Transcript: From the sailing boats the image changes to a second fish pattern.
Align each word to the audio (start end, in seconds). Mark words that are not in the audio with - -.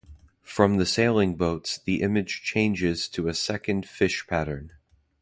From 0.41 0.77
the 0.77 0.87
sailing 0.87 1.35
boats 1.35 1.77
the 1.77 2.01
image 2.01 2.41
changes 2.41 3.07
to 3.09 3.27
a 3.27 3.35
second 3.35 3.85
fish 3.87 4.25
pattern. 4.25 4.71